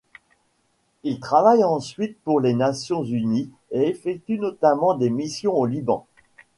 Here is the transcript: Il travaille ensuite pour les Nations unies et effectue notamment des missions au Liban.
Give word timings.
Il 1.03 1.19
travaille 1.19 1.63
ensuite 1.63 2.17
pour 2.23 2.39
les 2.41 2.55
Nations 2.55 3.03
unies 3.03 3.51
et 3.69 3.87
effectue 3.87 4.39
notamment 4.39 4.95
des 4.95 5.11
missions 5.11 5.53
au 5.53 5.67
Liban. 5.67 6.07